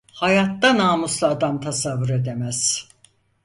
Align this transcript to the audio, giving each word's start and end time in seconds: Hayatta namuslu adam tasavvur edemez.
Hayatta 0.19 0.71
namuslu 0.79 1.27
adam 1.27 1.61
tasavvur 1.67 2.17
edemez. 2.19 2.65